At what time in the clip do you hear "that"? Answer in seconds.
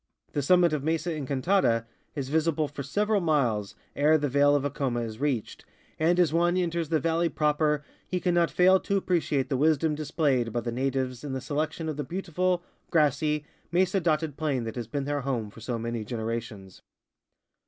14.63-14.75